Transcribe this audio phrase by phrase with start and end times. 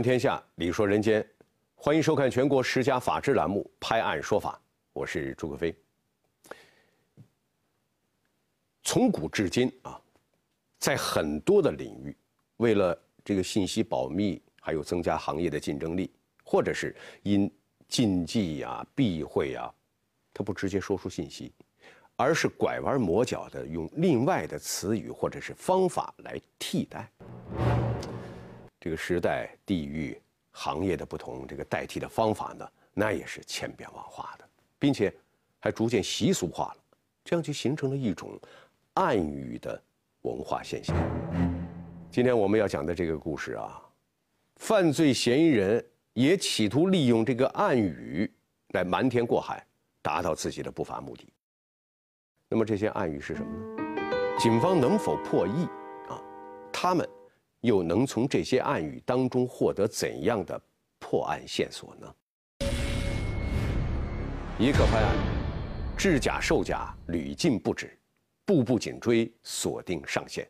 [0.00, 1.24] 观天下，理说人间，
[1.74, 4.54] 欢迎收看全国十佳法制栏目《拍案说法》，
[4.92, 5.72] 我是朱克飞。
[8.82, 10.00] 从古至今啊，
[10.80, 12.16] 在很多的领域，
[12.56, 16.10] 为了这个信息保密，还有增加行业的竞争力，
[16.42, 17.52] 或者是因
[17.86, 19.70] 禁忌呀、避讳呀，
[20.32, 21.52] 他不直接说出信息，
[22.16, 27.06] 而是拐弯抹角的用另外的词语或者是方法来替代。
[28.80, 30.18] 这个时代、地域、
[30.50, 35.14] 行业的不同，这个代替的方法呢，那也是千变万化的，并且
[35.58, 36.76] 还逐渐习俗化了，
[37.22, 38.40] 这样就形成了一种
[38.94, 39.82] 暗语的
[40.22, 40.96] 文化现象。
[42.10, 43.80] 今天我们要讲的这个故事啊，
[44.56, 48.30] 犯罪嫌疑人也企图利用这个暗语
[48.74, 49.64] 来瞒天过海，
[50.02, 51.32] 达到自己的不法目的。
[52.48, 54.38] 那么这些暗语是什么呢？
[54.38, 55.64] 警方能否破译
[56.08, 56.20] 啊？
[56.72, 57.08] 他们？
[57.60, 60.58] 又能从这些暗语当中获得怎样的
[60.98, 62.14] 破案线索呢？
[64.58, 65.14] 一个拍案，
[65.94, 67.94] 制假售假屡禁不止，
[68.44, 70.48] 步步紧追，锁定上线。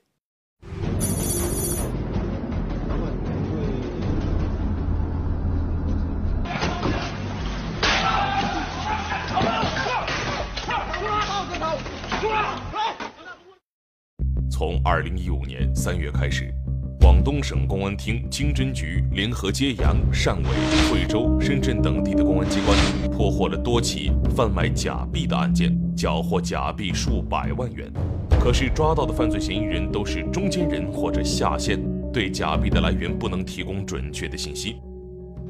[14.51, 16.53] 从二零一五年三月开始。
[17.01, 20.45] 广东省公安厅经侦局联合揭阳、汕尾、
[20.91, 22.77] 惠州、深圳等地的公安机关，
[23.11, 27.91] 破获了多起贩卖假币的案件，缴获假币数百万元。
[28.39, 31.81] 可是抓到的犯罪嫌疑人都是中间人或者下线，
[32.13, 34.77] 对假币的来源不能提供准确的信息。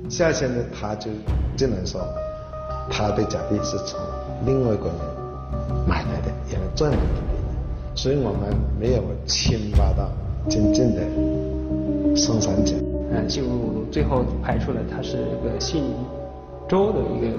[0.09, 1.11] 下线的他就
[1.57, 2.01] 只能说，
[2.89, 3.99] 他的假币是从
[4.47, 4.95] 另外一个人
[5.89, 10.09] 买来的，也能赚来的，所以我们没有亲挖到。
[10.49, 11.03] 真正的
[12.15, 12.75] 宋三甲，
[13.13, 13.43] 嗯，就
[13.91, 15.85] 最后排出了他是个姓
[16.69, 17.37] 周的一个。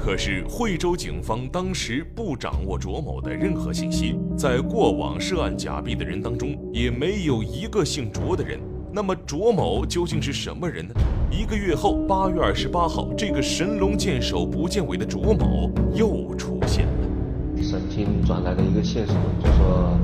[0.00, 8.58] 可是惠州警方当时不掌握卓某的任何信息，在过往涉案假币的人当中，也没有一个姓卓的人。
[8.90, 10.94] 那么卓某究竟是什么人呢？
[11.30, 17.62] 一个月后，八月二十八号，这个神龙见首不见尾的卓某又出现了。
[17.62, 19.98] 省厅转来的一个线索，就说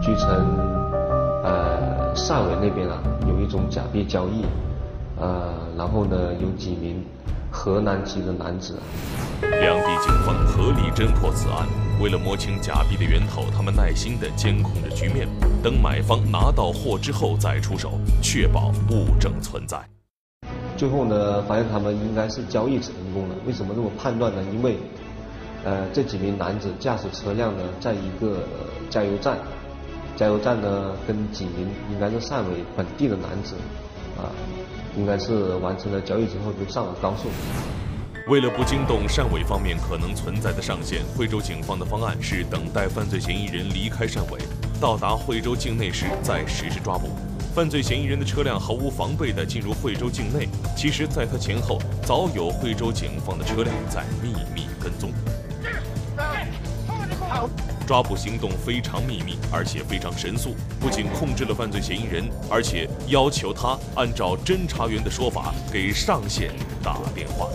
[0.00, 0.28] 据称。
[1.42, 4.44] 呃，汕尾那边啊，有一种假币交易，
[5.18, 7.02] 呃，然后呢，有几名
[7.50, 8.78] 河南籍的男子。
[9.40, 11.66] 两地警方合力侦破此案，
[12.00, 15.26] 为了摸清假币的源头，他们耐心地监控着局面，
[15.62, 17.92] 等买方拿到货之后再出手，
[18.22, 19.78] 确保物证存在。
[20.76, 23.34] 最后呢，发现他们应该是交易成功了。
[23.46, 24.42] 为什么这么判断呢？
[24.52, 24.76] 因为，
[25.64, 28.36] 呃，这几名男子驾驶车辆呢，在一个
[28.90, 29.38] 加油站。
[30.22, 33.56] 加油站呢，跟几名应该是汕尾本地的男子，
[34.16, 34.30] 啊，
[34.96, 37.28] 应该是完成了交易之后就上了高速。
[38.28, 44.38] 为了不惊动汕尾方面可能存在的上线，惠州警方的方案是等待犯罪嫌疑人离开汕尾，
[44.80, 47.08] 到达惠州境内时再实施抓捕。
[47.52, 55.10] 犯罪嫌疑人的车辆毫无防备地进入惠州境内，其实，在他前后早有惠州警方的车辆在秘密跟踪。
[57.82, 60.54] 抓捕行动非常秘密，而且非常神速。
[60.80, 66.50] 不仅控制了犯罪嫌疑人，而且要求他按照侦查员的说法给上线
[66.82, 67.48] 打电话。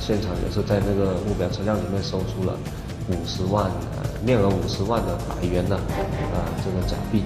[0.00, 2.56] 现场也是在那个目标车辆里面搜出了
[3.08, 3.64] 五十万，
[3.96, 7.22] 呃，面额五十万的百元的，呃，这个假币。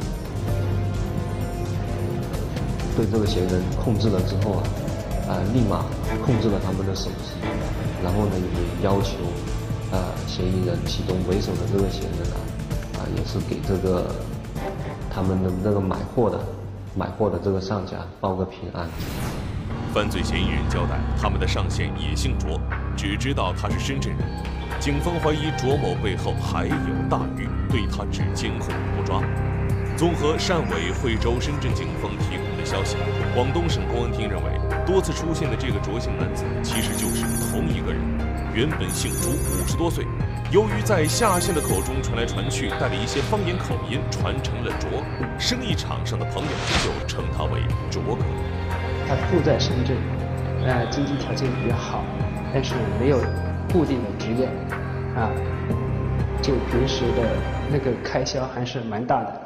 [2.97, 4.63] 对这个嫌疑人控制了之后啊，
[5.29, 5.85] 啊，立马
[6.25, 7.33] 控制了他们的手机，
[8.03, 9.17] 然后呢，也要求。
[10.31, 12.39] 嫌疑人其中为首的这个嫌疑人啊，
[12.95, 14.15] 啊，也是给这个
[15.13, 16.39] 他们的那个买货的
[16.95, 18.89] 买货的这个上家报个平安。
[19.93, 22.61] 犯罪嫌疑人交代，他们的上线也姓卓，
[22.97, 24.21] 只知道他是深圳人。
[24.79, 26.75] 警方怀疑卓某背后还有
[27.11, 29.21] 大鱼，对他只监控不抓。
[29.97, 32.97] 综合汕尾、惠州、深圳警方提供的消息，
[33.35, 38.01] 广东省公安厅认为，多次出现的这个卓姓男子其实就是同一个人。
[38.53, 40.05] 原本姓朱，五十多岁，
[40.51, 44.91] 由于在下线的口中传来传去，带了一些方言口音，传成了卓。
[45.39, 46.51] 生意场上的朋友
[46.83, 48.19] 就称他为卓哥。
[49.07, 49.97] 他住在深圳，
[50.67, 52.03] 呃，经济条件比较好，
[52.53, 53.19] 但是没有
[53.73, 54.47] 固定的职业，
[55.15, 55.31] 啊，
[56.43, 57.31] 就平时的
[57.71, 59.41] 那个开销还是蛮大的。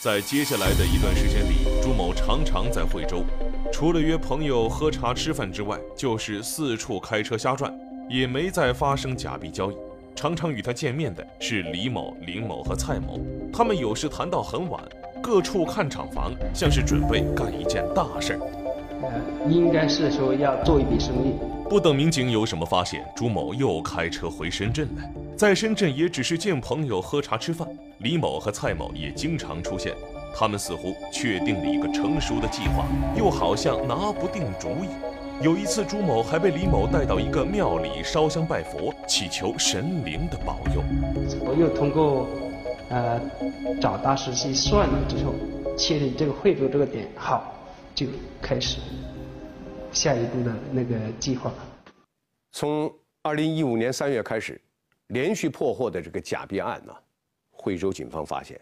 [0.00, 3.26] 在接下来的一段时间里，朱某常常在惠州，
[3.70, 7.70] 除了约朋友喝茶吃饭之外，就是四处开车瞎转，
[8.08, 9.76] 也没再发生假币交易。
[10.18, 13.20] 常常与他见面的是李某、林某和蔡某，
[13.52, 14.82] 他们有时谈到很晚，
[15.22, 18.40] 各处看厂房，像是准备干一件大事儿。
[19.00, 21.34] 呃，应该是说要做一笔生意。
[21.70, 25.02] 不等民警有什么发现，朱某又开车回深圳了。
[25.36, 27.68] 在深圳也只是见朋友喝茶吃饭，
[27.98, 29.94] 李某和蔡某也经常出现。
[30.34, 32.84] 他们似乎确定了一个成熟的计划，
[33.16, 34.88] 又好像拿不定主意。
[35.40, 40.82] 有一次，朱某还被李某带到一个庙里烧香拜佛，祈求神灵的保佑。
[41.40, 42.26] 我又通过
[42.90, 43.20] 呃
[43.80, 45.32] 找大师去算了之后，
[45.76, 47.54] 确定这个惠州这个点好，
[47.94, 48.08] 就
[48.42, 48.80] 开始
[49.92, 51.52] 下一步的那个计划。
[52.50, 52.92] 从
[53.22, 54.60] 二零一五年三月开始，
[55.06, 56.92] 连续破获的这个假币案呢，
[57.52, 58.60] 惠州警方发现，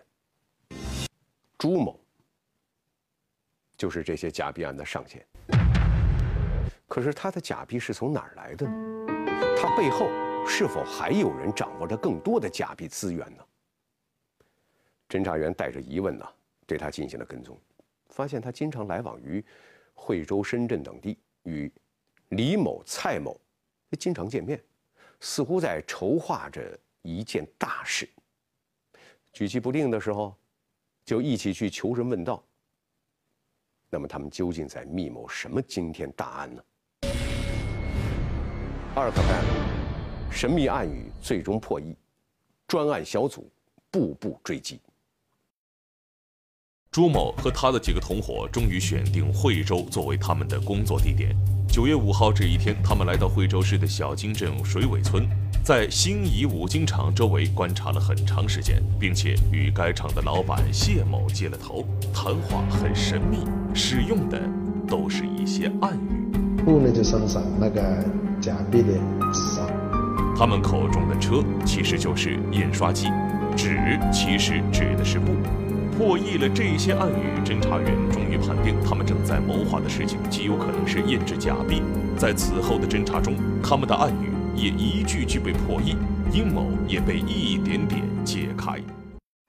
[1.57, 1.99] 朱某
[3.79, 5.27] 就是这些假币案的上线。
[6.87, 9.17] 可是他的假币是从哪儿来的呢？
[9.61, 10.09] 他背后
[10.47, 13.45] 是否还有人掌握着更多的假币资源呢？
[15.09, 16.27] 侦查员带着疑问呢，
[16.67, 17.59] 对他进行了跟踪，
[18.09, 19.45] 发现他经常来往于
[19.95, 21.71] 惠州、深圳等地，与
[22.31, 23.41] 李某、蔡某
[23.99, 24.63] 经常见面，
[25.21, 28.09] 似乎在筹划着一件大事。
[29.33, 30.37] 举棋不定的时候，
[31.05, 32.43] 就一起去求神问道。
[33.89, 36.63] 那么他们究竟在密谋什么惊天大案呢？
[38.99, 39.45] 二可办，
[40.31, 41.95] 神秘暗语最终破译，
[42.67, 43.47] 专案小组
[43.91, 44.81] 步步追击。
[46.91, 51.37] 朱某和他的几个同伙终于选定惠州作为他们的工作地点。
[51.69, 55.29] 九月五号这一天，他们来到惠州市的小金镇水尾村，
[55.63, 63.41] 在兴宜五金厂周围观察了很长时间，并且与该厂的老板谢某接了头，谈话很神秘，
[63.75, 64.41] 使用的
[64.89, 66.65] 都是一些暗语。
[66.65, 68.03] 布呢就身上那个
[68.47, 68.93] 假币的
[69.33, 69.67] 纸上，
[70.39, 73.09] 他们口中的车其实就是印刷机，
[73.57, 75.33] 纸其实指的是布。
[75.99, 81.83] 破译了这些暗语，侦查员终于判定他们正在谋划的事情极有可能是印制假币。
[82.17, 85.97] 在此后的侦查中，他们的暗语也一句句被破译，
[86.33, 88.81] 阴谋也被一点点揭开。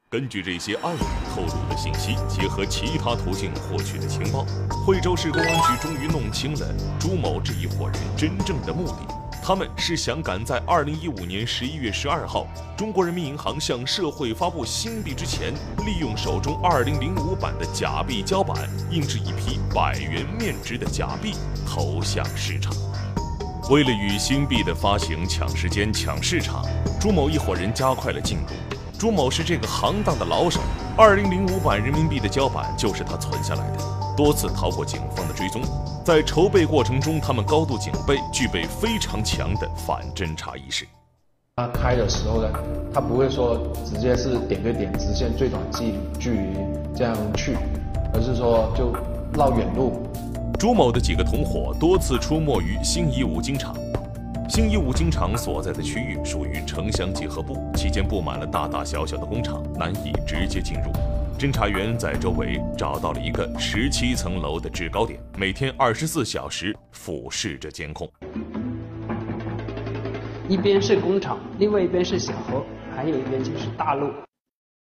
[0.09, 0.99] 根据这些暗语
[1.35, 4.45] 透露的信息，结合其他途径获取的情报，
[4.85, 8.99] 惠州市公安局终于弄清了朱某这一伙人真正的目的。
[9.43, 15.53] 他们是想赶在二零一五年十一月十二号，中国人民银行向社会发布新币之前，
[15.85, 18.55] 利用手中二零零五版的假币胶板，
[18.89, 21.33] 印制一批百元面值的假币，
[21.65, 22.73] 投向市场。
[23.69, 26.65] 为了与新币的发行抢时间、抢市场，
[26.97, 28.53] 朱某一伙人加快了进度。
[28.99, 30.59] 朱某是这个行当的老手，
[30.97, 33.77] 二零零五版人民币的胶板就是他存下来的，
[34.17, 35.61] 多次逃过警方的追踪。
[36.03, 40.87] 在筹备过程中，他们高度警备，具备非常强的反侦查意识。
[41.57, 42.49] 他开的时候呢，
[42.91, 46.57] 他不会说直接是点对点直线最短距距离
[46.95, 47.55] 这样去，
[48.15, 48.91] 而是说就
[49.35, 50.01] 绕远路。
[50.57, 53.75] 朱某的几个同伙多次出没于兴宜五金厂，
[54.49, 60.91] 兴义五金厂所在的区域属于城乡结合部，期间布满了大大小小的工厂，难以直接进入。
[61.37, 68.09] 侦查员在周围找到了一个十七层楼的制高点，每天二十四小时俯视着监控。
[70.47, 72.63] 一边是工厂，另外一边是小河，
[72.95, 74.09] 还有一边就是大路。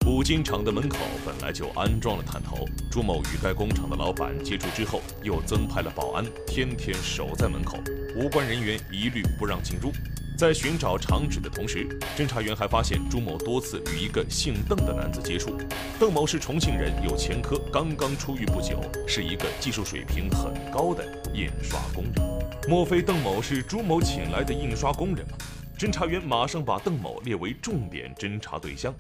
[0.06, 7.78] 五金厂的门口本来就安装了探头，朱某与该工厂的老板接触之后，又增派了保安，天天守在门口，
[8.18, 9.94] 无关人员一律不让进入。
[10.36, 15.56] 在寻找厂址的同时，侦查员还发现朱某多次与一个姓邓的男子接触。
[16.00, 22.14] 邓某是重庆人，有前科，刚刚出狱不久，是一个技术水平很高的印刷工人。
[22.68, 25.38] 莫非邓某是朱某请来的印刷工人吗？
[25.78, 28.92] 侦查员马上把邓某列为重点侦查对象。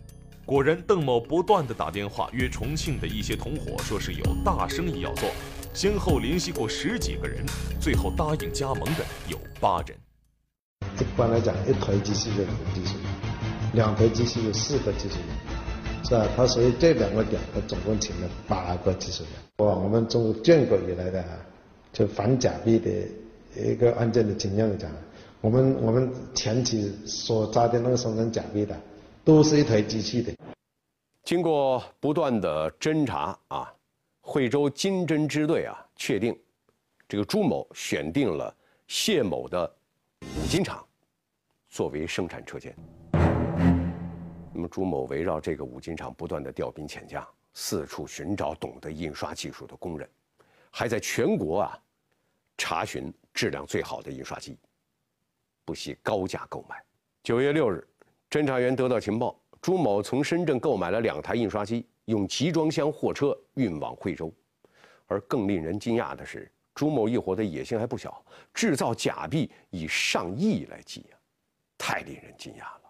[0.45, 5.29] 果然，邓某不断的打电话约重庆的一些同伙，说是有大生意要做，
[5.77, 7.45] 先后联系过十几个人，
[7.79, 9.95] 最后答应加盟的有八人。
[10.99, 13.05] 一般来讲，一台机器就两个技术员，
[13.75, 16.27] 两台机器有四个技术员，是吧？
[16.35, 19.33] 他所以这两个点，他总共请了八个技术员。
[19.57, 21.23] 哇，我们从建国以来的
[21.93, 22.89] 就反假币的
[23.55, 24.89] 一个案件的经验来讲，
[25.41, 28.75] 我们我们前期所抓的那个生产假币的，
[29.23, 30.33] 都是一台机器的。
[31.23, 33.71] 经过不断的侦查啊，
[34.29, 36.37] 惠州金针支队啊，确定
[37.07, 38.53] 这个朱某选定了
[38.85, 39.65] 谢某的
[40.19, 40.85] 五金厂。
[41.69, 42.75] 作为生产车间，
[44.53, 50.05] 那么朱某围绕这个五金厂不断的调兵遣将，四处寻找懂得印刷技术的工人，
[50.69, 51.79] 还在全国啊
[52.57, 54.59] 查询质量最好的印刷机，
[55.63, 56.83] 不惜高价购买。
[57.23, 57.87] 九月六日，
[58.29, 64.33] 侦查员得到情报，朱某从深圳购买了两台印刷机，用集装箱货车运往惠州。
[65.05, 68.21] 而更令人惊讶的是，朱某一伙的野心还不小，
[68.53, 71.15] 制造假币以上亿来计啊，
[71.77, 72.81] 太令人惊讶了。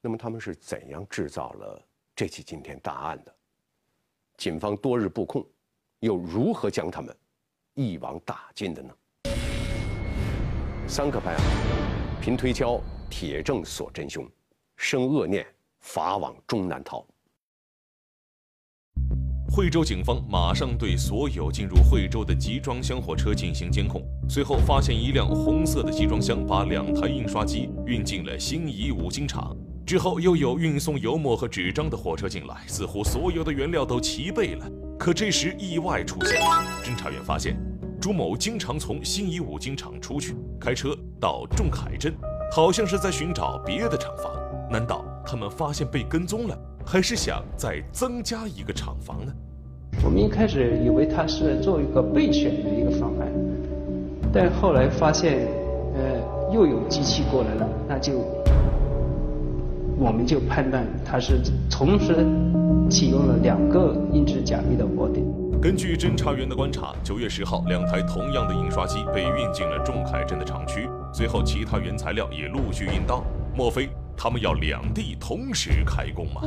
[0.00, 1.80] 那么他们是怎样制造了
[2.16, 3.34] 这起惊天大案的？
[4.36, 5.46] 警方多日布控，
[6.00, 7.14] 又如何将他们
[7.74, 8.94] 一网打尽的呢？
[10.88, 11.42] 三个办案，
[12.20, 14.28] 凭推敲，铁证锁真凶，
[14.76, 15.46] 生恶念，
[15.78, 17.06] 法网终难逃。
[19.60, 29.54] 惠州警方马上对所有进入惠州的集装箱货车进行监控，随后发现一辆红色的集装箱把两台印刷机运进了新沂五金厂。
[29.84, 34.66] 之后又有运送油墨和纸张的火车进来，似乎所有的原料都齐备了。
[34.98, 37.54] 可这时意外出现了，侦查员发现
[38.00, 42.14] 朱某经常从新沂五金厂出去，开车到仲恺镇，
[42.50, 44.32] 好像是在寻找别的厂房。
[44.70, 49.30] 难道他们发现被跟踪了，还是想再增加一个厂房呢？
[50.02, 53.28] 我们一开始以为他是做一个备选的一个方案，
[54.32, 55.46] 但后来发现，
[55.94, 58.12] 呃，又有机器过来了，那就。
[60.02, 61.38] 我们就判断他是
[61.70, 62.26] 同时
[62.88, 65.22] 启用了两个印制假币的窝点。
[65.60, 73.22] 根据侦查员的观察，九月十号，两台同样的印刷机被运进了仲恺镇的厂区，随后其他原材料也陆续运到。
[73.54, 76.40] 莫非他们要两地同时开工吗？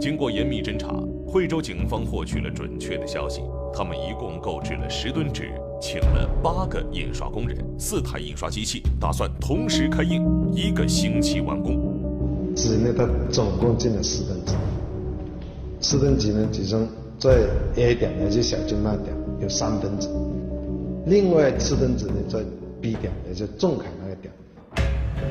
[0.00, 0.88] 经过严密侦查，
[1.34, 3.40] 惠州警方获取了准确的消息，
[3.74, 5.50] 他们一共购置了十吨纸。
[5.80, 10.22] 请了八个印刷工人，四台印刷机器，打算同时开印，
[10.52, 11.74] 一个星期完工。
[12.54, 14.54] 纸呢，它总共进了四吨纸，
[15.80, 16.86] 四吨纸呢，其中
[17.18, 20.08] 在 A 点，也就小金那点有三吨纸，
[21.04, 22.38] 另外四吨纸呢在
[22.80, 23.86] B 点，也就仲恺。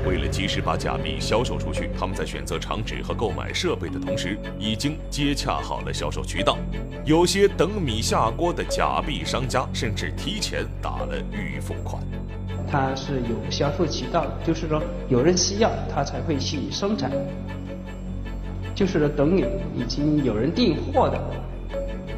[0.06, 6.58] 为了及时把假币销售出去，他们在选择厂址和购买设备的同时，已经接洽好了销售渠道。
[7.06, 12.04] 有些等米下锅的假币商家，甚至提前打了预付款。
[12.70, 17.12] 他是有销售渠道的，就是说有人需要，他才会去生产。
[18.76, 19.46] 就是说，等你
[19.76, 21.22] 已经有人订货的，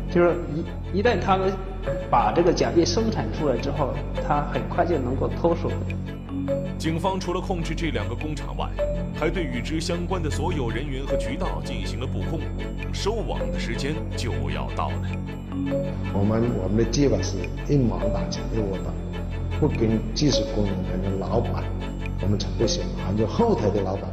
[0.09, 0.35] 就是
[0.93, 1.51] 一一旦他们
[2.09, 3.93] 把这个假币生产出来之后，
[4.27, 5.69] 他很快就能够脱手。
[6.85, 8.69] 警方除了控制这两个工厂外，
[9.15, 12.39] 还对与之相关的所有人员和渠道进行了布控。
[12.93, 15.01] 收网的时间就要到了。
[16.13, 17.37] 我们我们的计划是
[17.67, 18.93] 一网打尽，一窝打，
[19.59, 21.63] 不跟技术工人还有老板，
[22.21, 24.03] 我们全部修盲，就后台的老板，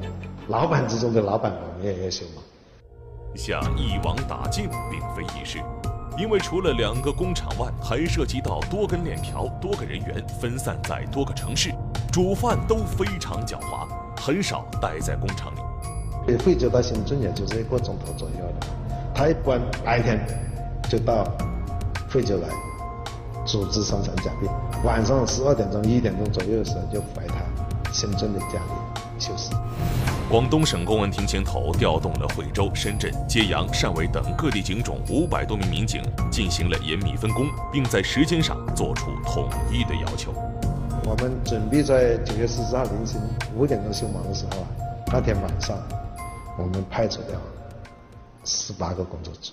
[0.49, 3.37] 老板之中的老板，我们也要修盲。
[3.37, 5.59] 想一网打尽并非易事。
[6.19, 11.73] 因为除了两个工厂外，还涉及到多根链条、多个人员分散在多个城市，
[12.13, 13.87] 主犯都非常狡猾，
[14.21, 16.37] 很少待在工厂里。
[16.45, 18.67] 惠州到深圳也就是一个钟头左右的，
[19.15, 20.25] 他一般白天
[20.89, 21.27] 就到
[22.11, 22.49] 惠州来
[23.45, 24.47] 组织生产假币，
[24.85, 29.53] 晚上十二点钟、一点钟左右的时候就回他深圳的家里休息。
[30.33, 40.33] 广东省公安厅牵头，调动了惠州、深圳、揭阳、汕尾等各地警种五百多名民警，进行了严密分工，并在时间上做出统一的要求。
[41.05, 43.21] 我们准备在九月十四号凌晨
[43.55, 44.69] 五点钟休忙的时候啊，
[45.13, 45.77] 那天晚上
[46.57, 47.39] 我们派出了
[48.43, 49.53] 十八个工作组，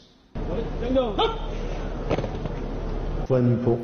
[3.28, 3.78] 分布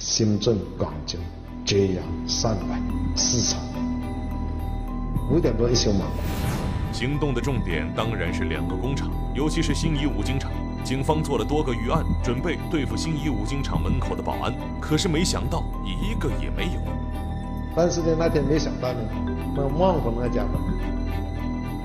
[0.00, 1.16] 深圳、广州、
[1.64, 3.60] 揭阳、汕尾四场。
[5.30, 6.08] 五点多一休忙。
[6.92, 10.50] 行动的重点当然是两个工厂，尤其是新沂五金厂。
[10.82, 16.80] 警方做了多个预案，准备对付新沂五金厂门口的保安，可是没想到一个也没有。
[17.76, 18.98] 但是呢，那天没想到呢，
[19.54, 20.58] 那旺峰那家伙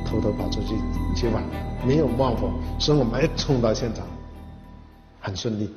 [0.05, 0.75] 偷偷跑出去
[1.15, 1.43] 去玩，
[1.85, 4.03] 没有旺峰，所以我们一冲到现场，
[5.19, 5.69] 很顺利。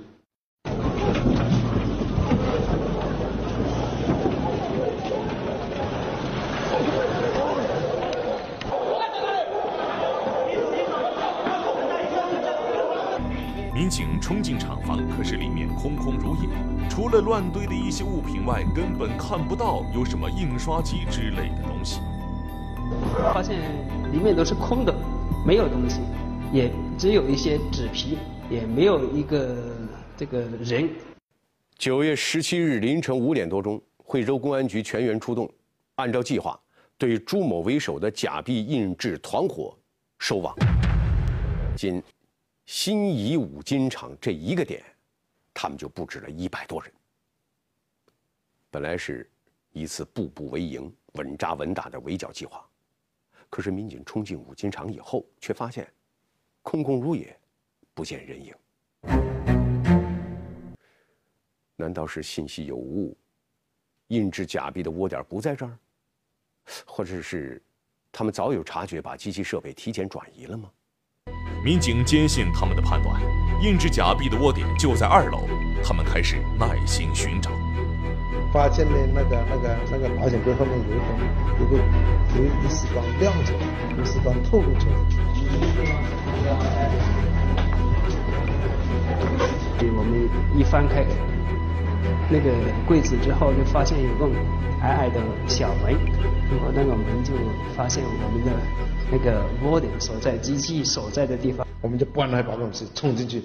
[14.28, 16.50] 冲进厂房，可是里面空空如也，
[16.90, 21.99] 除了乱堆的一些物品外，根本看不到有什么印刷机之类的东西。
[23.32, 23.58] 发现
[24.12, 24.94] 里面都是空的，
[25.47, 26.02] 没有东西，
[26.52, 28.18] 也只有一些纸皮，
[28.50, 29.56] 也没有一个
[30.14, 30.87] 这个人。
[31.78, 35.50] 九月十七日凌晨五点多钟，惠州公安局全员出动，
[35.94, 36.61] 按照计划
[36.99, 39.75] 对朱某为首的假币印制团伙
[40.18, 40.54] 收网。
[41.75, 42.02] 仅
[42.68, 44.84] 新沂五金厂这一个点，
[45.54, 46.92] 他们就布置了一百多人。
[48.70, 49.26] 本来是
[49.72, 52.62] 一次步步为营、稳扎稳打的围剿计划，
[53.48, 55.90] 可是民警冲进五金厂以后，却发现
[56.60, 57.34] 空空如也，
[57.94, 58.54] 不见人影。
[61.75, 63.16] 难道是信息有误？
[64.08, 65.78] 印制假币的窝点不在这儿，
[66.84, 67.62] 或者是
[68.12, 70.70] 他们早有察觉，把机器设备提前转移了吗？
[71.62, 73.21] 民警坚信他们的判断，
[73.61, 75.49] 印制假币的窝点就在二楼。
[75.83, 77.50] 他们开始耐心寻找，
[78.53, 81.05] 发现了那个那个那个保险柜后面有一个
[81.61, 81.77] 有个
[82.37, 84.95] 有一丝光亮出来，一丝光透露出来。
[89.97, 91.05] 我们一翻开。
[92.31, 92.50] 那个
[92.87, 94.29] 柜子之后就发现有个
[94.83, 95.93] 矮矮的小门，
[96.50, 97.33] 然后那个门就
[97.75, 98.53] 发现我们的
[99.11, 103.43] 那个窝点所在，机器所在的地方，我们就搬来把东西冲进去。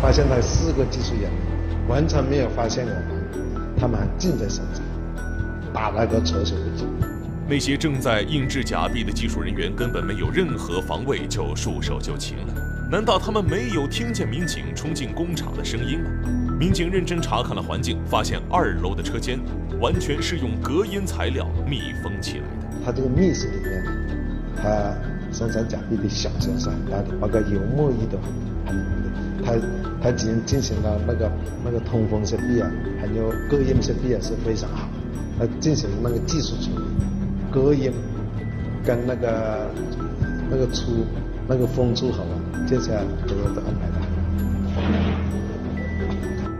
[0.00, 1.30] 发现了四个技术员
[1.88, 4.82] 完全没有发现我们，他们还正在生产，
[5.74, 6.86] 打那个车手不及。
[7.46, 12.54] 那些正在印制假币的技术人员根本没有任何防卫，就束手就擒了。
[12.90, 16.10] 难道他们没有听见民警冲进工厂的声音吗？
[16.58, 19.38] 民警认真查看了环境，发现二楼的车间
[19.80, 22.76] 完全是用隔音材料密封起来的。
[22.86, 23.84] 它这个密室里面，
[24.56, 24.94] 它
[25.32, 28.16] 生产假币的小件是很大的，包括油墨液都
[28.64, 29.10] 很浓的。
[29.44, 29.52] 它
[30.00, 31.30] 它进进行了那个
[31.64, 34.88] 那个通风设备啊，还有隔音设备啊是非常好。
[35.40, 36.84] 来进行那个技术处理，
[37.50, 37.92] 隔音
[38.84, 39.70] 跟那个
[40.50, 41.06] 那个出
[41.48, 44.00] 那个风出好了，接下来都要安排的。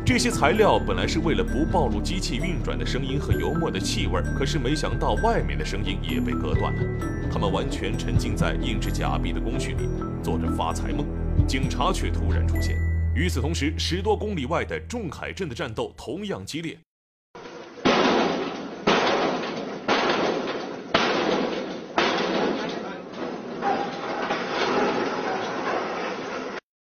[0.06, 6.82] 这些材料本来是为了不暴露机器运转的声音和油墨的气味，可是没想到外面的声音也被隔断了。
[7.32, 9.88] 他们完全沉浸在印制假币的工序里，
[10.22, 11.06] 做着发财梦。
[11.48, 12.76] 警察却突然出现。
[13.14, 16.76] 与此同时，十多公里外的仲恺镇的战斗同样激烈。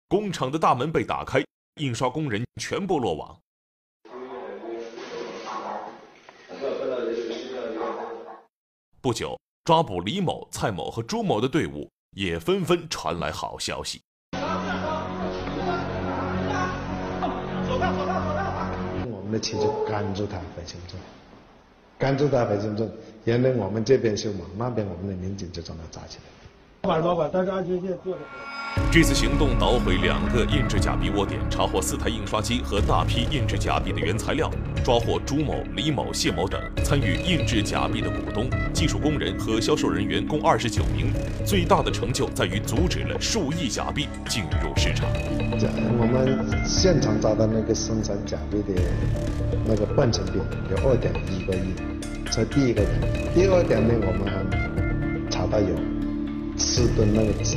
[0.08, 1.44] 工厂的大门被打开，
[1.80, 3.36] 印刷工人全部落网。
[9.00, 14.00] 不久，抓捕李某、蔡某和朱某的队伍也纷纷传来好消息。
[19.10, 21.00] 我们的车就赶住他回深圳，
[21.98, 22.88] 赶住他回深圳。
[23.24, 26.24] 原来我们这边修嘛，那边我们的民警就将他抓起来。
[26.86, 28.18] 老板，大家安全坐着。
[28.92, 34.50] 这次行动捣毁两个印制假币窝点，查获四台印刷机和大批印制假币的原材料，
[34.84, 41.10] 抓获朱某、李某、谢某等参与印制假币的股东、技术工人和销售人员共二十九名。
[41.44, 45.08] 最大的成就在于阻止了数亿假币进入市场。
[45.98, 48.80] 我们现场找到那个生产假币的
[49.66, 50.34] 那个半成品
[50.70, 51.74] 有二点一个亿，
[52.30, 53.34] 这第一个点。
[53.34, 55.74] 第二点呢，我们查到有
[56.56, 57.56] 四吨那个纸。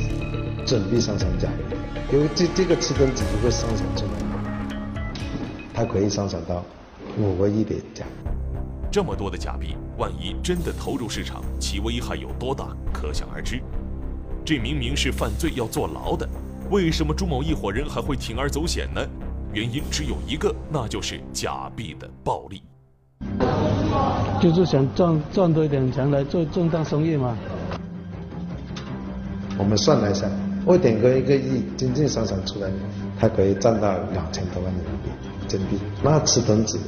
[0.66, 1.74] 准备生产假币，
[2.12, 4.12] 因为这这个赤墩纸如果生产出来，
[5.74, 6.62] 它可以生产到
[7.18, 8.30] 五个亿的假币。
[8.92, 13.60] 这么多的假币，万一真的投入市场，其危害有多大，可想而知。
[14.44, 16.28] 这明明是犯罪要坐牢的，
[16.70, 19.00] 为什么朱某一伙人还会铤而走险呢？
[19.52, 22.62] 原因只有一个，那就是假币的暴利。
[24.40, 27.36] 就是想赚赚多一点钱来做正当生意嘛。
[29.60, 30.26] 我们算了一下。
[30.66, 32.70] 二点个一个亿真正生产出来，
[33.18, 35.10] 它可以赚到两千多万人民币
[35.48, 35.78] 真币。
[36.02, 36.78] 那赤墩子，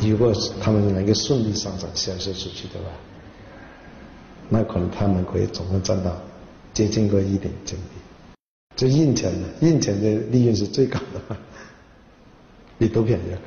[0.00, 2.86] 如果他们能够顺利生产销售出去的话，
[4.48, 6.16] 那可能他们可以总共赚到
[6.72, 7.86] 接近个一点真币。
[8.76, 11.36] 就印钱的，印钱的利润是最高的，
[12.78, 13.42] 比毒品要高。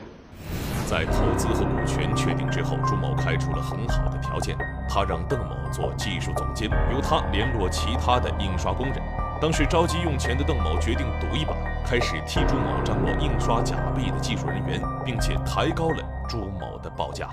[0.87, 4.55] 在投资和股权确定之后，朱某开出了很好的条件，
[4.87, 8.95] 他让邓某做技术总监，由他联络其他的印刷工人。
[9.41, 11.53] 当时着急用钱的邓某决定赌一把，
[11.85, 17.27] 开始替朱某张罗印刷假币的技术人员，并且抬高了朱某的报价。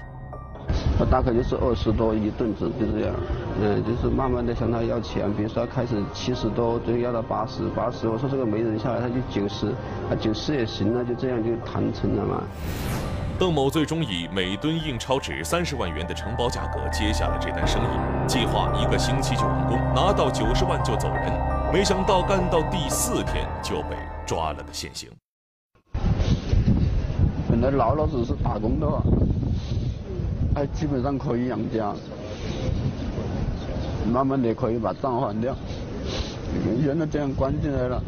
[0.98, 3.14] 他大概就是二十多一吨子，就这样，
[3.62, 9.68] 嗯，就是慢慢的向他要钱，比如说开始七十多，最后要到八十，八十，我说这个没人下来，他就九十，
[10.10, 12.42] 啊九十也行了，就这样就谈成了嘛。
[13.36, 21.32] 邓某最终以每吨印钞纸三十万元的承包价格接下了这单生意，计划一个星期就完工，拿到九十万就走人。
[21.72, 25.10] 没想到干到第四天就被抓了个现行。
[27.50, 29.02] 本来老老实实打工的话，
[30.54, 31.92] 还基本上可以养家，
[34.12, 35.56] 慢慢的可以把账还掉。
[36.84, 38.00] 原来这样关进来了，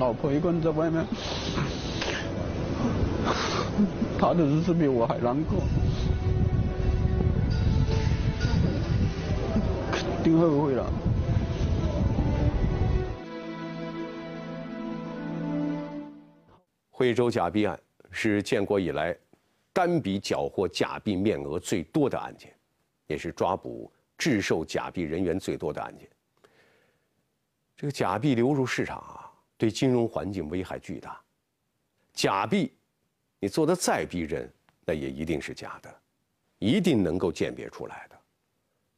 [0.00, 1.06] 老婆一个人在外面。
[4.18, 5.60] 他的日子比我还难过，
[9.90, 10.92] 肯定后悔了。
[16.90, 17.78] 惠州假币案
[18.10, 19.16] 是建国以来
[19.72, 22.54] 单笔缴获假币面额最多的案件，
[23.06, 26.06] 也是抓捕制售假币人员最多的案件。
[27.74, 31.18] 这个假币流入市场啊，对金融环境危害巨大。
[32.12, 32.70] 假币。
[33.40, 34.48] 你做的再逼真，
[34.84, 35.92] 那也一定是假的，
[36.58, 38.16] 一定能够鉴别出来的。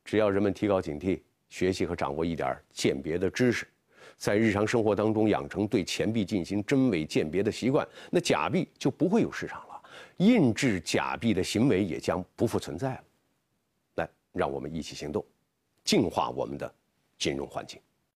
[0.05, 3.69] 只要人们提高警惕，学习和掌握一点鉴别的知识，
[4.17, 9.83] 在日常生活当中养成对钱币进行真伪鉴别的习惯，那假币就不会有市场了，
[10.17, 13.05] 印制假币的行为也将不复存在了。
[13.95, 15.25] 来，让我们一起行动，
[15.85, 16.75] 净化我们的
[17.17, 17.81] 金融环境。